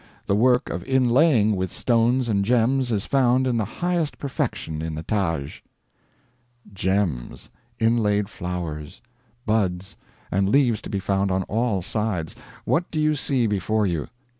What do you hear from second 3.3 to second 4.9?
in the highest perfection